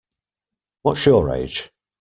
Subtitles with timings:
[0.81, 1.69] What's your age?